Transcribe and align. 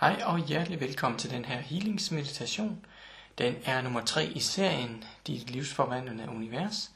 Hej 0.00 0.22
og 0.24 0.38
hjertelig 0.38 0.80
velkommen 0.80 1.18
til 1.18 1.30
den 1.30 1.44
her 1.44 1.58
healingsmeditation. 1.58 2.86
Den 3.38 3.56
er 3.64 3.82
nummer 3.82 4.04
3 4.04 4.26
i 4.26 4.38
serien 4.38 5.04
Dit 5.26 5.50
livsforvandlende 5.50 6.28
univers. 6.28 6.90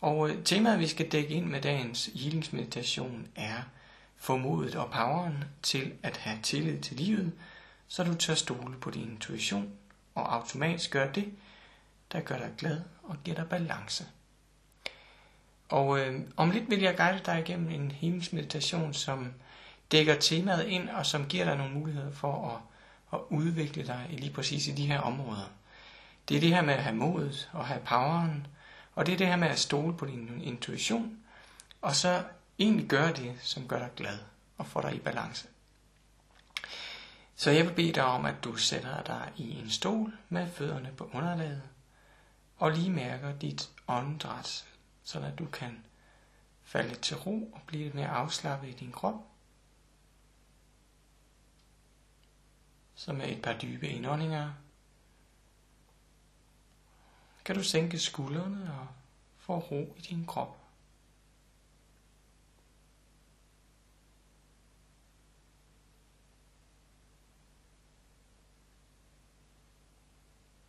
Og 0.00 0.30
øh, 0.30 0.44
temaet, 0.44 0.78
vi 0.78 0.86
skal 0.86 1.12
dække 1.12 1.34
ind 1.34 1.46
med 1.46 1.60
dagens 1.60 2.10
healingsmeditation, 2.14 3.26
er 3.36 3.62
formodet 4.16 4.74
og 4.74 4.90
poweren 4.90 5.44
til 5.62 5.92
at 6.02 6.16
have 6.16 6.38
tillid 6.42 6.80
til 6.80 6.96
livet, 6.96 7.32
så 7.88 8.04
du 8.04 8.14
tør 8.14 8.34
stole 8.34 8.76
på 8.80 8.90
din 8.90 9.10
intuition 9.10 9.70
og 10.14 10.34
automatisk 10.34 10.90
gør 10.90 11.12
det, 11.12 11.32
der 12.12 12.20
gør 12.20 12.38
dig 12.38 12.50
glad 12.58 12.80
og 13.02 13.16
giver 13.24 13.36
dig 13.36 13.48
balance. 13.48 14.06
Og 15.68 16.00
øh, 16.00 16.20
om 16.36 16.50
lidt 16.50 16.70
vil 16.70 16.80
jeg 16.80 16.96
guide 16.96 17.20
dig 17.26 17.40
igennem 17.40 17.70
en 17.70 17.90
healingsmeditation, 17.90 18.94
som 18.94 19.32
dækker 19.92 20.14
temaet 20.14 20.66
ind, 20.66 20.88
og 20.88 21.06
som 21.06 21.26
giver 21.26 21.44
dig 21.44 21.56
nogle 21.56 21.74
muligheder 21.74 22.12
for 22.12 22.48
at, 22.48 22.60
at 23.18 23.24
udvikle 23.30 23.86
dig 23.86 24.06
lige 24.10 24.32
præcis 24.32 24.66
i 24.66 24.72
de 24.72 24.86
her 24.86 25.00
områder. 25.00 25.50
Det 26.28 26.36
er 26.36 26.40
det 26.40 26.54
her 26.54 26.62
med 26.62 26.74
at 26.74 26.82
have 26.82 26.96
modet 26.96 27.50
og 27.52 27.66
have 27.66 27.80
poweren, 27.80 28.46
og 28.94 29.06
det 29.06 29.12
er 29.12 29.18
det 29.18 29.26
her 29.26 29.36
med 29.36 29.48
at 29.48 29.58
stole 29.58 29.96
på 29.96 30.06
din 30.06 30.40
intuition, 30.42 31.18
og 31.80 31.96
så 31.96 32.24
egentlig 32.58 32.86
gøre 32.86 33.12
det, 33.12 33.34
som 33.40 33.68
gør 33.68 33.78
dig 33.78 33.90
glad 33.96 34.18
og 34.58 34.66
får 34.66 34.80
dig 34.80 34.94
i 34.94 34.98
balance. 34.98 35.48
Så 37.36 37.50
jeg 37.50 37.66
vil 37.66 37.74
bede 37.74 37.92
dig 37.92 38.04
om, 38.04 38.24
at 38.24 38.44
du 38.44 38.56
sætter 38.56 39.02
dig 39.02 39.32
i 39.36 39.60
en 39.60 39.70
stol 39.70 40.12
med 40.28 40.50
fødderne 40.50 40.90
på 40.96 41.10
underlaget, 41.12 41.62
og 42.56 42.70
lige 42.70 42.90
mærker 42.90 43.32
dit 43.32 43.70
åndedræt, 43.88 44.64
så 45.04 45.20
at 45.20 45.38
du 45.38 45.46
kan 45.46 45.84
falde 46.64 46.94
til 46.94 47.16
ro 47.16 47.50
og 47.52 47.60
blive 47.66 47.82
lidt 47.82 47.94
mere 47.94 48.08
afslappet 48.08 48.68
i 48.68 48.72
din 48.72 48.92
krop. 48.92 49.31
Så 53.02 53.12
med 53.12 53.28
et 53.28 53.42
par 53.42 53.58
dybe 53.58 53.88
indåndinger 53.88 54.52
kan 57.44 57.54
du 57.54 57.62
sænke 57.62 57.98
skuldrene 57.98 58.74
og 58.80 58.88
få 59.36 59.58
ro 59.58 59.94
i 59.98 60.00
din 60.00 60.26
krop. 60.26 60.58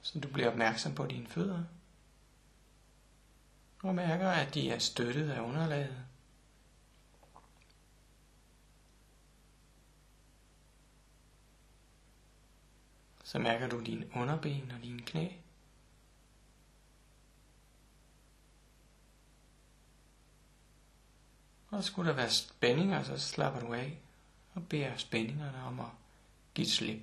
Så 0.01 0.19
du 0.19 0.27
bliver 0.27 0.49
opmærksom 0.49 0.95
på 0.95 1.05
dine 1.05 1.27
fødder 1.27 1.63
og 3.83 3.95
mærker, 3.95 4.29
at 4.29 4.53
de 4.53 4.69
er 4.71 4.79
støttet 4.79 5.29
af 5.31 5.41
underlaget. 5.41 6.05
Så 13.33 13.39
mærker 13.39 13.69
du 13.69 13.79
dine 13.79 14.07
underben 14.15 14.71
og 14.71 14.83
dine 14.83 15.01
knæ. 15.01 15.29
Og 21.69 21.83
skulle 21.83 22.09
der 22.09 22.15
være 22.15 22.29
spændinger, 22.29 23.03
så 23.03 23.17
slapper 23.17 23.59
du 23.59 23.73
af 23.73 23.99
og 24.53 24.67
beder 24.67 24.97
spændingerne 24.97 25.63
om 25.63 25.79
at 25.79 25.85
give 26.53 26.67
slip. 26.67 27.01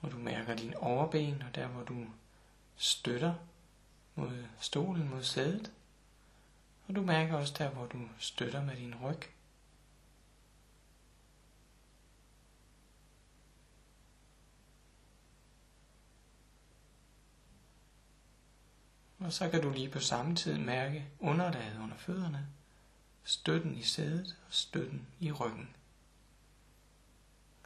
Og 0.00 0.12
du 0.12 0.18
mærker 0.18 0.56
din 0.56 0.74
overben, 0.74 1.42
og 1.42 1.54
der 1.54 1.66
hvor 1.66 1.82
du 1.82 2.06
støtter 2.76 3.34
mod 4.14 4.44
stolen, 4.60 5.10
mod 5.10 5.22
sædet. 5.22 5.72
Og 6.88 6.94
du 6.94 7.02
mærker 7.02 7.34
også 7.34 7.54
der, 7.58 7.70
hvor 7.70 7.86
du 7.86 8.08
støtter 8.18 8.64
med 8.64 8.76
din 8.76 8.94
ryg. 8.94 9.22
Og 19.18 19.32
så 19.32 19.50
kan 19.50 19.62
du 19.62 19.70
lige 19.70 19.90
på 19.90 20.00
samme 20.00 20.36
tid 20.36 20.58
mærke 20.58 21.08
underlaget 21.18 21.78
under 21.78 21.96
fødderne, 21.96 22.48
støtten 23.24 23.74
i 23.74 23.82
sædet 23.82 24.36
og 24.46 24.54
støtten 24.54 25.06
i 25.20 25.32
ryggen. 25.32 25.76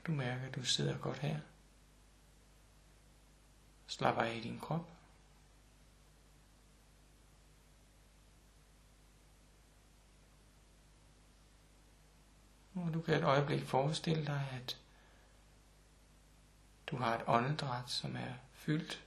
Du 0.07 0.13
mærker, 0.13 0.47
at 0.47 0.55
du 0.55 0.65
sidder 0.65 0.99
godt 0.99 1.19
her. 1.19 1.41
Slap 3.87 4.19
af 4.19 4.37
i 4.37 4.41
din 4.41 4.59
krop. 4.59 4.92
Og 12.75 12.95
du 12.95 13.01
kan 13.01 13.15
et 13.15 13.25
øjeblik 13.25 13.65
forestille 13.65 14.27
dig, 14.27 14.49
at 14.53 14.79
du 16.87 16.97
har 16.97 17.15
et 17.15 17.25
åndedræt, 17.27 17.91
som 17.91 18.17
er 18.17 18.35
fyldt 18.53 19.05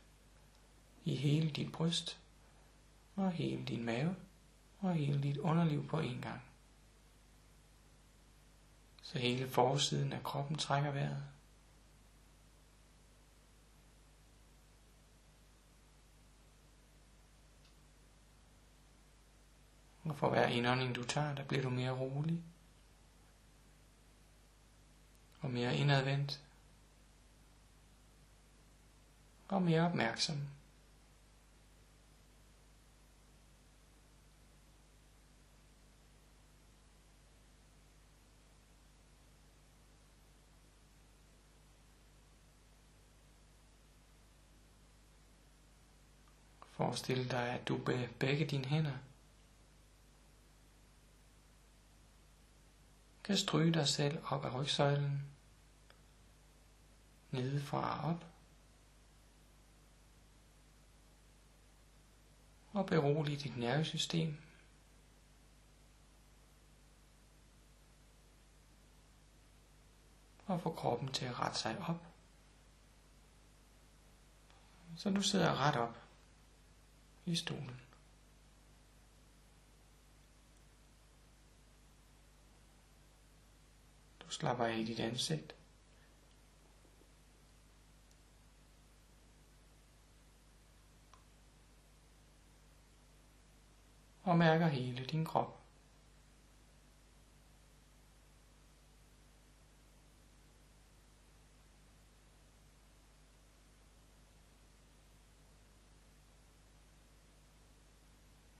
i 1.05 1.15
hele 1.15 1.49
dit 1.49 1.71
bryst, 1.71 2.19
og 3.15 3.31
hele 3.31 3.65
din 3.65 3.83
mave, 3.83 4.15
og 4.79 4.93
hele 4.93 5.23
dit 5.23 5.37
underliv 5.37 5.87
på 5.87 5.99
en 5.99 6.21
gang. 6.21 6.41
Så 9.01 9.19
hele 9.19 9.49
forsiden 9.49 10.13
af 10.13 10.23
kroppen 10.23 10.57
trækker 10.57 10.91
vejret. 10.91 11.23
Og 20.03 20.17
for 20.17 20.29
hver 20.29 20.47
indånding 20.47 20.95
du 20.95 21.03
tager, 21.03 21.35
der 21.35 21.43
bliver 21.43 21.63
du 21.63 21.69
mere 21.69 21.91
rolig 21.91 22.43
og 25.45 25.51
mere 25.51 25.77
indadvendt. 25.77 26.41
Og 29.47 29.61
mere 29.61 29.81
opmærksom. 29.81 30.37
Forestil 46.71 47.31
dig, 47.31 47.49
at 47.49 47.67
du 47.67 47.77
med 47.87 48.07
begge 48.07 48.45
dine 48.45 48.65
hænder. 48.65 48.97
Kan 53.23 53.37
stryge 53.37 53.73
dig 53.73 53.87
selv 53.87 54.17
op 54.25 54.45
ad 54.45 54.53
rygsøjlen 54.53 55.34
nedefra 57.35 58.09
op. 58.11 58.25
Og 62.73 62.85
berolig 62.85 63.43
dit 63.43 63.57
nervesystem. 63.57 64.37
Og 70.45 70.61
få 70.61 70.71
kroppen 70.73 71.13
til 71.13 71.25
at 71.25 71.39
rette 71.39 71.59
sig 71.59 71.77
op. 71.87 72.05
Så 74.97 75.09
du 75.09 75.21
sidder 75.21 75.59
ret 75.59 75.75
op 75.75 75.97
i 77.25 77.35
stolen. 77.35 77.81
Du 84.19 84.29
slapper 84.29 84.65
af 84.65 84.77
i 84.77 84.83
dit 84.83 84.99
ansigt. 84.99 85.55
Og 94.25 94.37
mærker 94.37 94.67
hele 94.67 95.05
din 95.05 95.25
krop. 95.25 95.61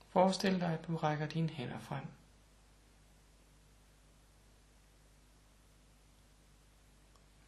Forestil 0.08 0.60
dig, 0.60 0.72
at 0.72 0.86
du 0.86 0.96
rækker 0.96 1.26
dine 1.26 1.48
hænder 1.48 1.78
frem. 1.78 2.06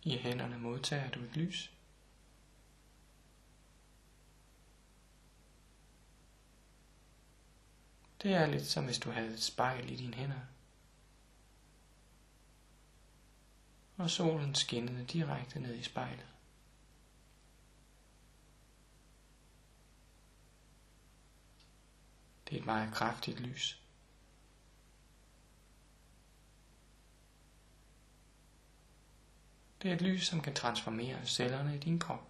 I 0.02 0.16
hænderne 0.16 0.58
modtager 0.58 1.10
du 1.10 1.20
et 1.20 1.36
lys. 1.36 1.77
Det 8.22 8.34
er 8.34 8.46
lidt 8.46 8.66
som 8.66 8.84
hvis 8.84 8.98
du 8.98 9.10
havde 9.10 9.34
et 9.34 9.42
spejl 9.42 9.90
i 9.90 9.96
dine 9.96 10.14
hænder. 10.14 10.40
Og 13.96 14.10
solen 14.10 14.54
skinnede 14.54 15.04
direkte 15.04 15.60
ned 15.60 15.74
i 15.74 15.82
spejlet. 15.82 16.26
Det 22.48 22.56
er 22.56 22.60
et 22.60 22.66
meget 22.66 22.94
kraftigt 22.94 23.40
lys. 23.40 23.82
Det 29.82 29.90
er 29.90 29.94
et 29.94 30.02
lys, 30.02 30.26
som 30.26 30.40
kan 30.40 30.54
transformere 30.54 31.26
cellerne 31.26 31.76
i 31.76 31.78
din 31.78 31.98
krop. 31.98 32.27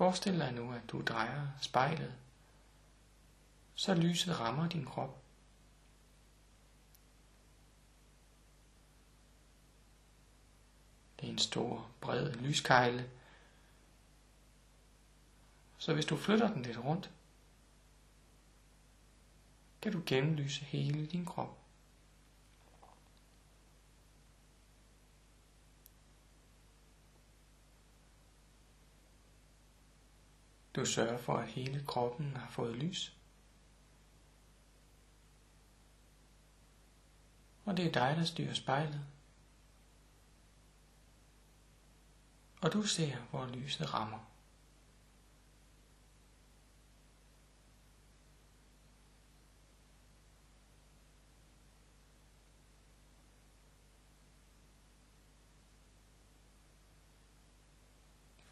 Forestil 0.00 0.38
dig 0.38 0.52
nu, 0.52 0.72
at 0.72 0.90
du 0.90 1.02
drejer 1.02 1.48
spejlet, 1.60 2.14
så 3.74 3.94
lyset 3.94 4.40
rammer 4.40 4.68
din 4.68 4.84
krop. 4.84 5.22
Det 11.16 11.26
er 11.26 11.32
en 11.32 11.38
stor, 11.38 11.90
bred 12.00 12.32
lyskejle, 12.32 13.10
så 15.78 15.94
hvis 15.94 16.06
du 16.06 16.16
flytter 16.16 16.52
den 16.52 16.62
lidt 16.62 16.78
rundt, 16.78 17.10
kan 19.82 19.92
du 19.92 20.02
gennemlyse 20.06 20.64
hele 20.64 21.06
din 21.06 21.26
krop. 21.26 21.59
Du 30.76 30.84
sørger 30.84 31.18
for, 31.18 31.36
at 31.36 31.48
hele 31.48 31.84
kroppen 31.86 32.36
har 32.36 32.50
fået 32.50 32.76
lys. 32.76 33.16
Og 37.64 37.76
det 37.76 37.86
er 37.86 37.92
dig, 37.92 38.16
der 38.16 38.24
styrer 38.24 38.54
spejlet. 38.54 39.06
Og 42.62 42.72
du 42.72 42.82
ser, 42.82 43.16
hvor 43.30 43.46
lyset 43.46 43.94
rammer. 43.94 44.18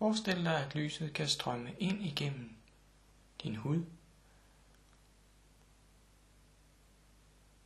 Forestil 0.09 0.45
dig, 0.45 0.65
at 0.67 0.75
lyset 0.75 1.13
kan 1.15 1.29
strømme 1.29 1.75
ind 1.79 2.03
igennem 2.03 2.57
din 3.43 3.57
hud, 3.57 3.85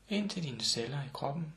ind 0.08 0.30
til 0.30 0.42
dine 0.42 0.60
celler 0.60 1.04
i 1.04 1.08
kroppen, 1.12 1.54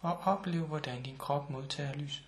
og 0.00 0.18
oplev, 0.18 0.66
hvordan 0.66 1.02
din 1.02 1.18
krop 1.18 1.50
modtager 1.50 1.94
lyset. 1.94 2.27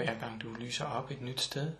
Hver 0.00 0.18
gang 0.18 0.40
du 0.40 0.54
lyser 0.54 0.84
op 0.84 1.10
et 1.10 1.20
nyt 1.20 1.40
sted. 1.40 1.76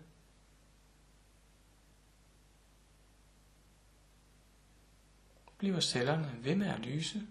Bliver 5.57 5.79
cellerne 5.79 6.43
ved 6.43 6.55
med 6.55 6.67
at 6.67 6.79
lyse, 6.79 7.27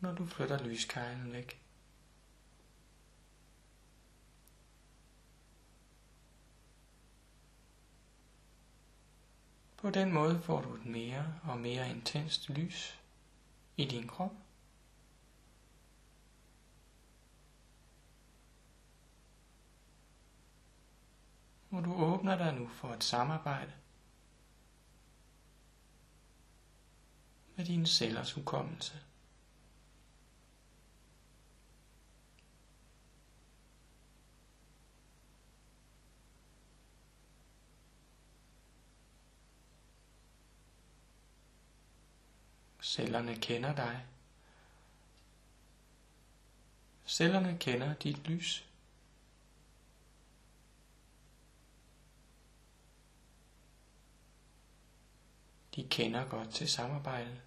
når 0.00 0.12
du 0.14 0.26
flytter 0.26 0.64
lyskejlen 0.64 1.32
væk. 1.32 1.62
På 9.76 9.90
den 9.90 10.12
måde 10.12 10.40
får 10.42 10.60
du 10.60 10.74
et 10.74 10.86
mere 10.86 11.40
og 11.42 11.58
mere 11.58 11.90
intenst 11.90 12.48
lys 12.50 13.00
i 13.76 13.84
din 13.84 14.08
krop. 14.08 14.32
og 21.72 21.84
du 21.84 21.92
åbner 22.22 22.38
dig 22.38 22.54
nu 22.54 22.68
for 22.68 22.88
et 22.88 23.04
samarbejde 23.04 23.72
med 27.56 27.64
dine 27.64 27.86
cellers 27.86 28.32
hukommelse. 28.32 29.00
Cellerne 42.82 43.36
kender 43.36 43.74
dig. 43.74 44.06
Cellerne 47.06 47.58
kender 47.58 47.94
dit 47.94 48.28
lys. 48.28 48.71
De 55.74 55.88
kender 55.88 56.28
godt 56.28 56.50
til 56.50 56.68
samarbejdet. 56.68 57.42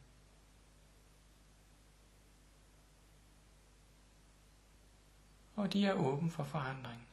Og 5.56 5.74
de 5.74 5.86
er 5.86 5.94
åben 5.94 6.32
for 6.32 6.44
forandring. 6.44 7.08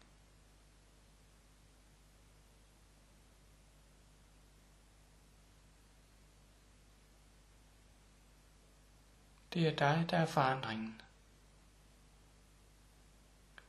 Det 9.53 9.69
er 9.69 9.77
dig, 9.77 10.07
der 10.11 10.17
er 10.17 10.27
forandringen. 10.27 11.01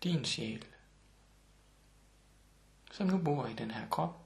Din 0.04 0.26
sjæl, 0.26 0.66
som 2.92 3.08
nu 3.08 3.24
bor 3.24 3.46
i 3.46 3.54
den 3.54 3.72
her 3.72 3.90
krop. 3.90 4.23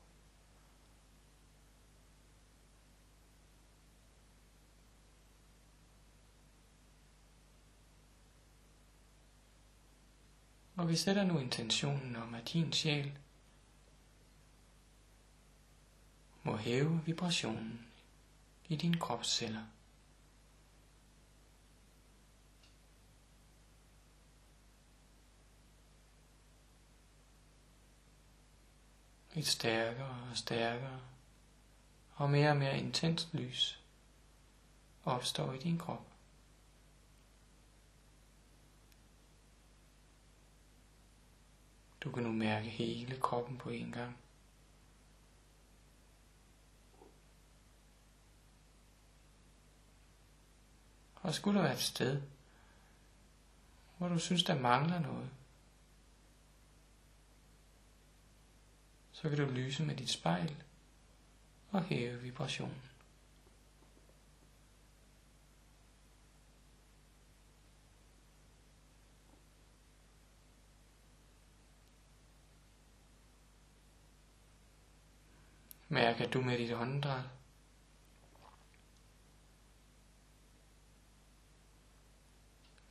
Og 10.77 10.89
vi 10.89 10.96
sætter 10.96 11.24
nu 11.24 11.39
intentionen 11.39 12.15
om, 12.15 12.34
at 12.34 12.50
din 12.53 12.74
sjæl 12.74 13.17
må 16.43 16.55
hæve 16.57 17.01
vibrationen 17.05 17.88
i 18.67 18.75
dine 18.75 19.00
kropsceller. 19.00 19.63
Et 29.36 29.48
stærkere 29.48 30.29
og 30.31 30.38
stærkere 30.38 31.00
og 32.15 32.29
mere 32.29 32.50
og 32.50 32.57
mere 32.57 32.79
intenst 32.79 33.34
lys 33.34 33.84
opstår 35.05 35.53
i 35.53 35.60
din 35.60 35.77
krop. 35.77 36.16
Du 42.01 42.12
kan 42.12 42.24
nu 42.24 42.32
mærke 42.32 42.70
hele 42.70 43.20
kroppen 43.20 43.58
på 43.58 43.70
en 43.70 43.92
gang. 43.92 44.18
Og 51.16 51.34
skulle 51.34 51.58
der 51.58 51.63
være 51.63 51.74
et 51.74 51.82
sted, 51.82 52.22
hvor 53.98 54.08
du 54.08 54.20
synes, 54.20 54.44
der 54.44 54.60
mangler 54.60 55.00
noget, 55.00 55.30
så 59.12 59.30
kan 59.30 59.38
du 59.38 59.46
lyse 59.46 59.84
med 59.84 59.96
dit 59.96 60.10
spejl 60.10 60.63
og 61.72 61.84
hæve 61.84 62.22
vibrationen. 62.22 62.82
Mærker 75.98 76.30
du 76.30 76.42
med 76.42 76.58
dit 76.58 76.74
åndedræt. 76.74 77.24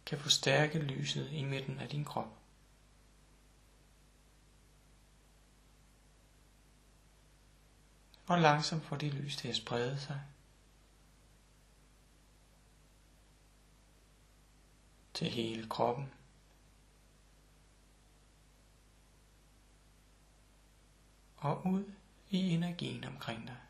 kan 0.06 0.18
forstærke 0.18 0.78
lyset 0.78 1.30
i 1.32 1.44
midten 1.44 1.78
af 1.78 1.88
din 1.88 2.04
krop. 2.04 2.38
Og 8.26 8.38
langsomt 8.38 8.84
får 8.84 8.96
det 8.96 9.14
lys 9.14 9.36
til 9.36 9.48
at 9.48 9.56
sprede 9.56 10.00
sig. 10.00 10.22
Til 15.14 15.30
hele 15.30 15.68
kroppen. 15.68 16.12
Og 21.36 21.66
ud 21.66 21.95
i 22.30 22.54
energien 22.54 23.04
omkring 23.04 23.46
dig. 23.46 23.65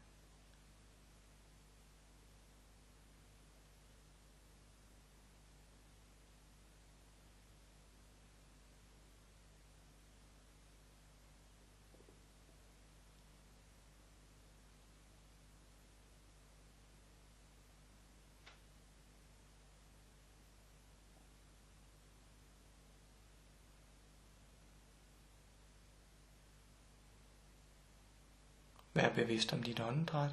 Vær 28.97 29.15
bevidst 29.15 29.53
om 29.53 29.62
dit 29.62 29.81
åndedræt. 29.81 30.31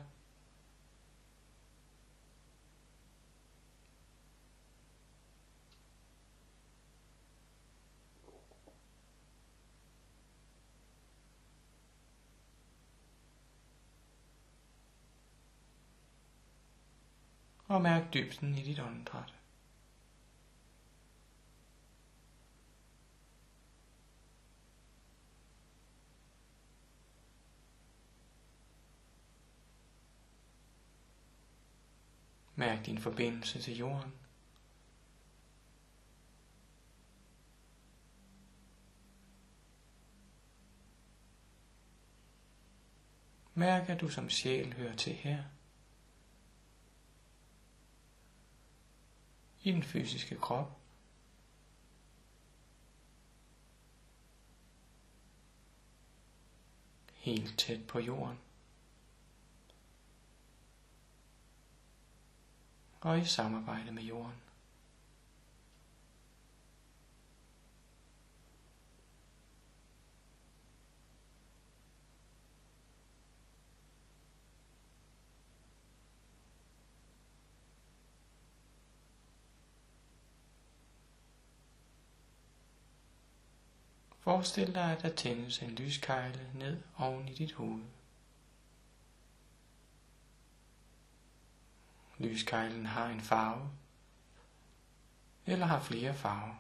Og 17.68 17.82
mærk 17.82 18.14
dybden 18.14 18.56
i 18.58 18.62
dit 18.64 18.80
åndedræt. 18.80 19.43
Mærk 32.64 32.86
din 32.86 32.98
forbindelse 32.98 33.62
til 33.62 33.78
jorden. 33.78 34.14
Mærk, 43.54 43.90
at 43.90 44.02
du 44.02 44.10
som 44.10 44.30
sjæl 44.30 44.74
hører 44.74 44.96
til 44.96 45.14
her. 45.14 45.44
I 49.64 49.72
den 49.72 49.84
fysiske 49.84 50.36
krop. 50.36 50.80
Helt 57.14 57.60
tæt 57.60 57.88
på 57.88 58.00
jorden. 58.00 58.43
Og 63.04 63.20
i 63.20 63.26
samarbejde 63.26 63.92
med 63.92 64.04
jorden. 64.04 64.34
Forestil 84.20 84.76
dig, 84.76 84.92
at 84.92 85.02
der 85.02 85.10
tændes 85.10 85.60
en 85.60 85.70
lyskejle 85.70 86.50
ned 86.54 86.78
oven 86.98 87.28
i 87.28 87.34
dit 87.34 87.54
hoved. 87.54 87.84
Lyskejlen 92.18 92.86
har 92.86 93.08
en 93.08 93.22
farve, 93.22 93.70
eller 95.46 95.66
har 95.66 95.80
flere 95.80 96.14
farver. 96.14 96.56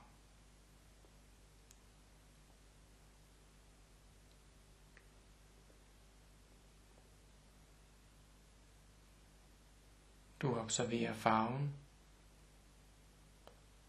Du 10.42 10.60
observerer 10.60 11.14
farven 11.14 11.74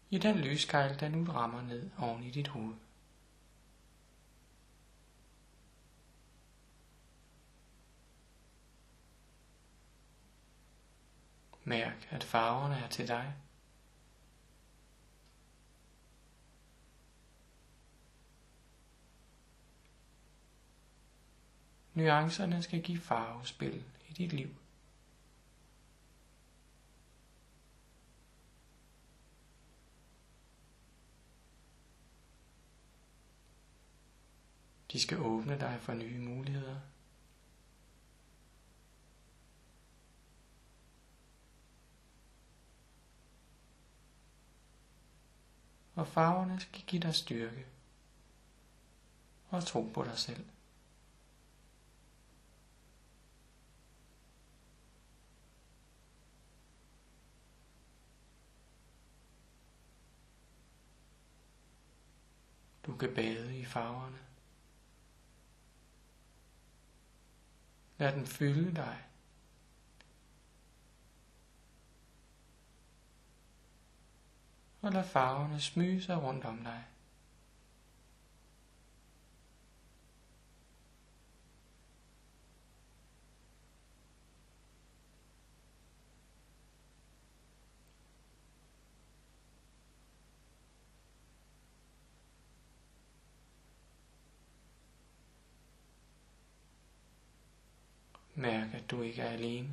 i 0.09 0.17
den 0.17 0.35
lyskejl, 0.35 0.99
der 0.99 1.09
nu 1.09 1.31
rammer 1.31 1.61
ned 1.61 1.89
oven 1.97 2.23
i 2.23 2.31
dit 2.31 2.47
hoved. 2.47 2.75
Mærk, 11.67 12.07
at 12.11 12.23
farverne 12.23 12.75
er 12.75 12.87
til 12.87 13.07
dig. 13.07 13.33
Nuancerne 21.93 22.63
skal 22.63 22.81
give 22.81 22.99
farvespil 22.99 23.83
i 24.09 24.13
dit 24.13 24.33
liv. 24.33 24.49
De 34.91 35.01
skal 35.01 35.19
åbne 35.19 35.59
dig 35.59 35.77
for 35.81 35.93
nye 35.93 36.19
muligheder. 36.19 36.79
Og 45.95 46.07
farverne 46.07 46.59
skal 46.59 46.81
give 46.87 47.01
dig 47.01 47.15
styrke 47.15 47.65
og 49.49 49.65
tro 49.65 49.91
på 49.93 50.03
dig 50.03 50.17
selv. 50.17 50.45
Du 62.85 62.95
kan 62.95 63.15
bade 63.15 63.57
i 63.57 63.65
farverne. 63.65 64.17
Lad 67.97 68.11
dem 68.15 68.25
fylde 68.25 68.75
dig. 68.75 69.14
Og 74.85 74.91
lad 74.91 75.03
farverne 75.03 75.61
smyge 75.61 76.01
sig 76.01 76.23
rundt 76.23 76.45
om 76.45 76.57
dig. 76.57 76.83
Mærk, 98.35 98.73
at 98.73 98.91
du 98.91 99.01
ikke 99.01 99.21
er 99.21 99.29
alene. 99.29 99.69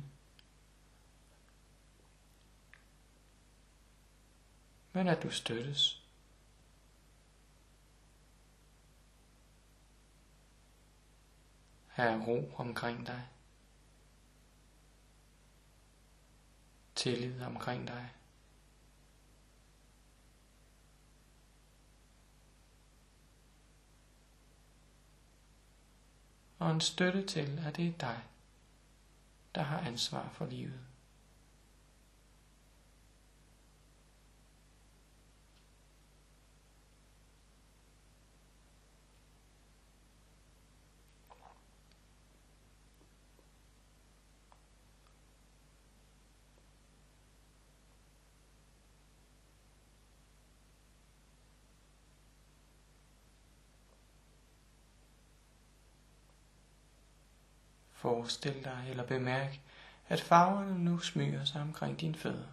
Men 4.93 5.07
at 5.07 5.23
du 5.23 5.29
støttes. 5.29 6.03
Her 11.91 12.03
er 12.03 12.25
ro 12.25 12.53
omkring 12.57 13.07
dig. 13.07 13.27
Tillid 16.95 17.41
omkring 17.41 17.87
dig. 17.87 18.13
Og 26.59 26.71
en 26.71 26.81
støtte 26.81 27.25
til, 27.25 27.59
at 27.65 27.75
det 27.75 27.87
er 27.87 27.97
dig, 27.97 28.23
der 29.55 29.61
har 29.61 29.79
ansvar 29.79 30.29
for 30.29 30.45
livet. 30.45 30.92
Forestil 58.03 58.63
dig 58.63 58.87
eller 58.89 59.05
bemærk, 59.05 59.59
at 60.07 60.21
farverne 60.21 60.83
nu 60.83 60.99
smyger 60.99 61.45
sig 61.45 61.61
omkring 61.61 61.99
dine 61.99 62.15
fødder. 62.15 62.47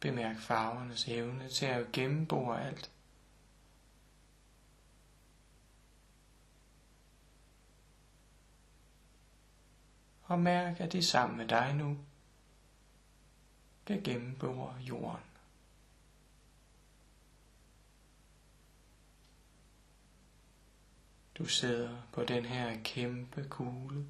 Bemærk 0.00 0.38
farvernes 0.38 1.08
evne 1.08 1.48
til 1.48 1.66
at 1.66 1.92
gennembore 1.92 2.66
alt. 2.66 2.90
Og 10.30 10.38
mærk, 10.38 10.80
at 10.80 10.92
det 10.92 11.04
sammen 11.04 11.36
med 11.36 11.48
dig 11.48 11.74
nu 11.74 11.98
kan 13.86 14.02
gennembore 14.02 14.74
jorden. 14.80 15.24
Du 21.34 21.44
sidder 21.44 22.02
på 22.12 22.24
den 22.24 22.44
her 22.44 22.80
kæmpe 22.84 23.46
kugle. 23.48 24.06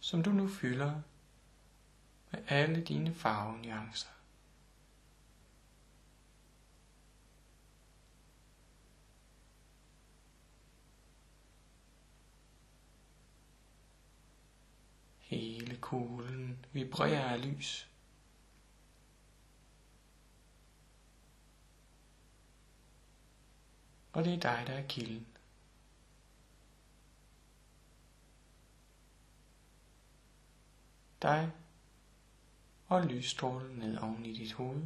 som 0.00 0.22
du 0.22 0.30
nu 0.30 0.48
fylder 0.48 1.00
med 2.30 2.40
alle 2.48 2.84
dine 2.84 3.14
farvenuancer. 3.14 4.21
Hele 15.32 15.76
kuglen 15.76 16.66
vibrerer 16.72 17.32
af 17.32 17.44
lys. 17.44 17.88
Og 24.12 24.24
det 24.24 24.34
er 24.34 24.40
dig, 24.40 24.64
der 24.66 24.72
er 24.72 24.86
kilden. 24.86 25.26
dig 31.22 31.52
og 32.86 33.06
lysstrålen 33.06 33.76
ned 33.76 33.98
oven 33.98 34.26
i 34.26 34.32
dit 34.32 34.52
hoved. 34.52 34.82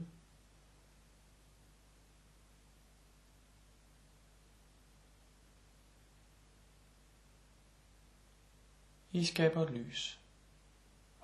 I 9.13 9.25
skaber 9.25 9.71
lys 9.71 10.26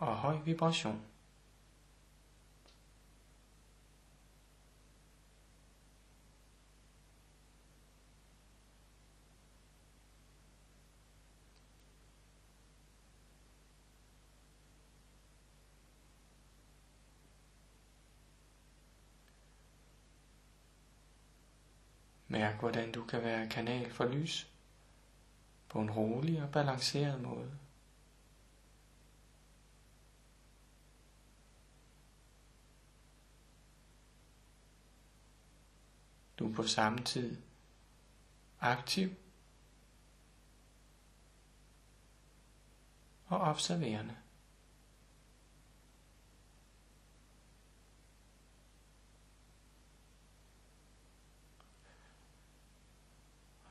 og 0.02 0.16
høj 0.16 0.38
vibration. 0.44 1.02
Mærk, 22.28 22.60
hvordan 22.60 22.92
du 22.92 23.04
kan 23.04 23.22
være 23.22 23.48
kanal 23.48 23.90
for 23.90 24.04
lys 24.04 24.50
på 25.68 25.80
en 25.80 25.90
rolig 25.90 26.42
og 26.42 26.52
balanceret 26.52 27.22
måde. 27.22 27.61
Du 36.42 36.48
er 36.48 36.54
på 36.54 36.62
samme 36.62 37.04
tid 37.04 37.36
aktiv 38.60 39.14
og 43.26 43.40
observerende. 43.40 44.16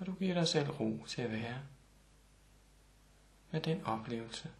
og 0.02 0.08
du 0.08 0.14
giver 0.14 0.34
dig 0.34 0.48
selv 0.48 0.70
ro 0.70 1.06
til 1.08 1.22
at 1.22 1.32
være 1.32 1.62
med 3.52 3.62
den 3.62 3.86
oplevelse. 3.86 4.52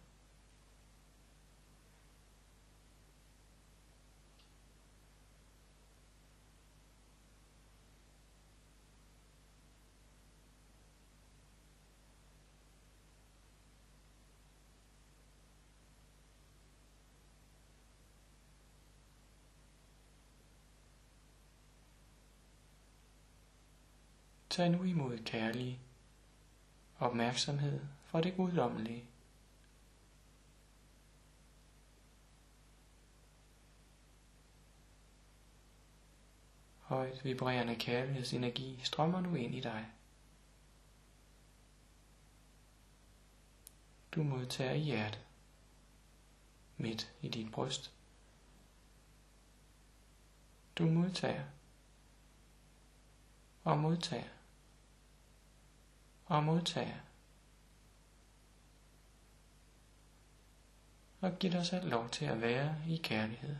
Tag 24.52 24.70
nu 24.70 24.82
imod 24.82 25.18
kærlig 25.18 25.80
opmærksomhed 26.98 27.80
fra 28.04 28.20
det 28.20 28.36
guddommelige. 28.36 29.04
Højt 36.80 37.24
vibrerende 37.24 37.76
kærlighedsenergi 37.76 38.80
strømmer 38.84 39.20
nu 39.20 39.34
ind 39.34 39.54
i 39.54 39.60
dig. 39.60 39.86
Du 44.12 44.22
modtager 44.22 44.72
i 44.72 44.80
hjertet, 44.80 45.20
midt 46.76 47.12
i 47.22 47.28
dit 47.28 47.52
bryst. 47.52 47.92
Du 50.78 50.84
modtager 50.84 51.44
og 53.64 53.78
modtager 53.78 54.41
og 56.26 56.44
modtage. 56.44 57.00
Og 61.20 61.38
giv 61.38 61.52
dig 61.52 61.66
selv 61.66 61.88
lov 61.88 62.08
til 62.10 62.24
at 62.24 62.40
være 62.40 62.76
i 62.88 62.96
kærlighed. 62.96 63.56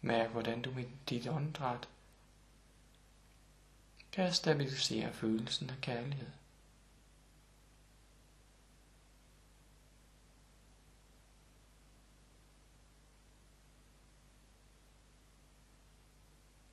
Mærk, 0.00 0.30
hvordan 0.30 0.62
du 0.62 0.70
med 0.70 0.84
dit 1.08 1.28
åndedræt 1.28 1.88
kan 4.12 4.32
stabilisere 4.32 5.12
følelsen 5.12 5.70
af 5.70 5.80
kærlighed. 5.80 6.41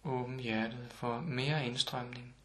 Åbn 0.09 0.39
hjertet 0.39 0.93
for 0.93 1.19
mere 1.19 1.65
indstrømning. 1.65 2.35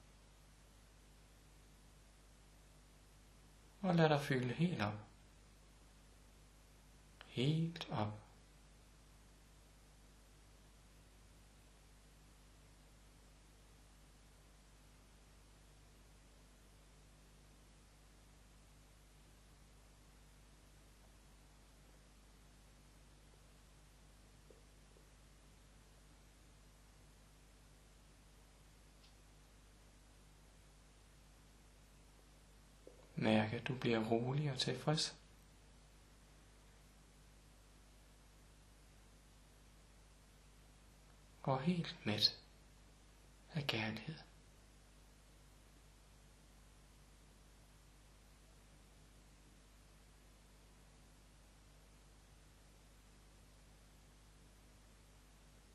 Og 3.81 3.95
lad 3.95 4.09
dig 4.09 4.21
fylde 4.21 4.55
helt 4.55 4.83
op. 4.83 4.95
Helt 7.27 7.89
op. 7.91 8.24
Mærke, 33.25 33.57
at 33.57 33.69
du 33.69 33.75
bliver 33.75 34.05
rolig 34.11 34.53
og 34.53 34.59
tilfreds. 34.59 35.17
og 41.45 41.61
helt 41.61 41.97
mæt 42.05 42.39
af 43.55 43.67
kærlighed. 43.67 44.15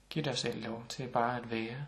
Giv 0.09 0.23
dig 0.23 0.37
selv 0.37 0.63
lov 0.63 0.85
til 0.87 1.07
bare 1.11 1.37
at 1.37 1.49
være. 1.49 1.85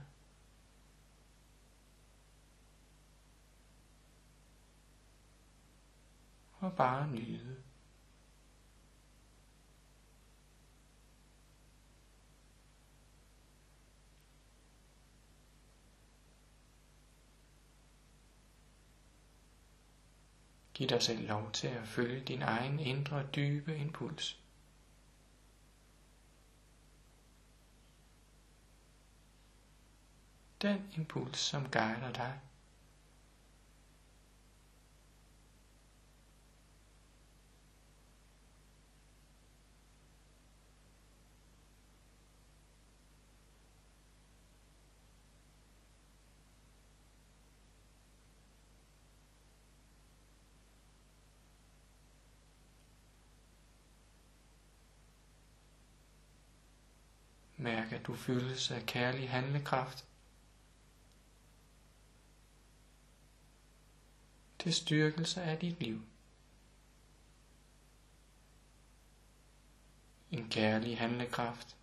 Og 6.61 6.73
bare 6.73 7.07
nyde. 7.07 7.63
Giv 20.73 20.89
dig 20.89 21.01
selv 21.01 21.27
lov 21.27 21.51
til 21.51 21.67
at 21.67 21.87
følge 21.87 22.21
din 22.23 22.41
egen 22.41 22.79
indre 22.79 23.27
dybe 23.35 23.77
impuls. 23.77 24.39
Den 30.61 30.91
impuls, 30.97 31.39
som 31.39 31.69
guider 31.69 32.11
dig. 32.13 32.39
Mærke, 57.71 57.95
at 57.95 58.07
du 58.07 58.15
fyldes 58.15 58.71
af 58.71 58.85
kærlig 58.85 59.29
handlekraft. 59.29 60.05
Til 64.59 64.73
styrkelse 64.73 65.41
af 65.41 65.59
dit 65.59 65.79
liv. 65.79 66.01
En 70.31 70.49
kærlig 70.49 70.97
handlekraft, 70.97 71.77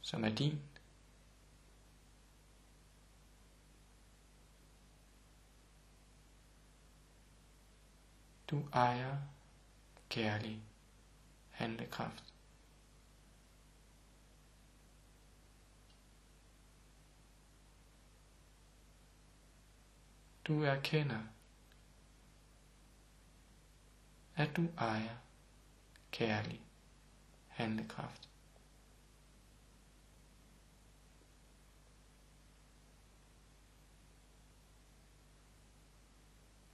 som 0.00 0.24
er 0.24 0.34
din. 0.34 0.62
Du 8.50 8.68
ejer 8.72 9.18
kærlig 10.08 10.67
handlekraft. 11.58 12.24
Du 20.44 20.62
erkender, 20.62 21.22
at 24.36 24.56
du 24.56 24.68
ejer 24.78 25.16
kærlig 26.10 26.62
handlekraft. 27.46 28.28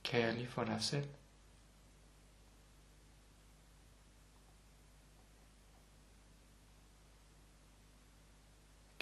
Kærlig 0.03 0.49
for 0.49 0.65
dig 0.65 0.83
selv. 0.83 1.24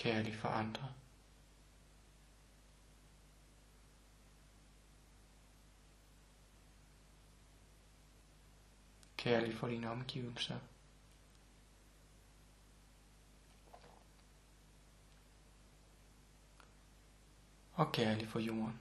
Kærlig 0.02 0.34
for 0.34 0.48
andre. 0.48 0.92
Kærlig 9.16 9.54
for 9.54 9.68
dine 9.68 9.90
omgivelser. 9.90 10.58
Og 17.72 17.92
kærlig 17.92 18.28
for 18.28 18.38
jorden. 18.38 18.80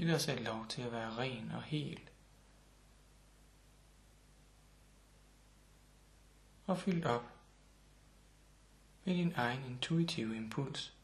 Giv 0.00 0.08
dig 0.08 0.20
selv 0.20 0.44
lov 0.44 0.66
til 0.66 0.82
at 0.82 0.92
være 0.92 1.16
ren 1.16 1.50
og 1.50 1.62
hel. 1.62 2.00
Og 6.66 6.78
fyldt 6.78 7.04
op 7.04 7.24
med 9.04 9.14
din 9.14 9.32
egen 9.36 9.64
intuitive 9.64 10.36
impuls. 10.36 10.94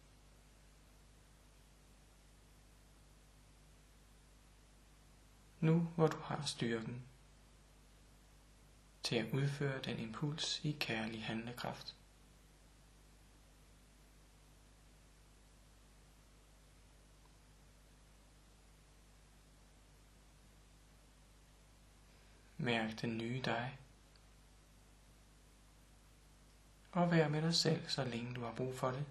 Nu 5.60 5.80
hvor 5.80 6.06
du 6.06 6.18
har 6.18 6.42
styrken 6.46 7.02
til 9.02 9.16
at 9.16 9.32
udføre 9.32 9.82
den 9.82 9.98
impuls 9.98 10.64
i 10.64 10.76
kærlig 10.80 11.24
handlekraft. 11.24 11.95
Mærk 22.66 23.00
den 23.00 23.18
nye 23.18 23.42
dig. 23.44 23.78
Og 26.92 27.10
vær 27.10 27.28
med 27.28 27.42
dig 27.42 27.54
selv, 27.54 27.88
så 27.88 28.04
længe 28.04 28.34
du 28.34 28.40
har 28.40 28.54
brug 28.54 28.74
for 28.74 28.90
det. 28.90 29.06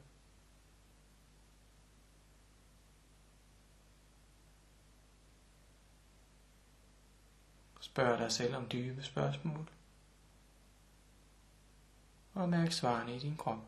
Spørg 7.79 8.19
dig 8.19 8.31
selv 8.31 8.55
om 8.55 8.69
dybe 8.69 9.03
spørgsmål. 9.03 9.69
Og 12.33 12.49
mærk 12.49 12.71
svarene 12.71 13.15
i 13.15 13.19
din 13.19 13.37
krop. 13.37 13.59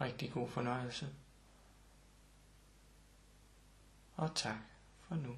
Rigtig 0.00 0.32
god 0.32 0.48
fornøjelse 0.48 1.14
og 4.16 4.34
tak 4.34 4.56
for 5.00 5.14
nu. 5.14 5.36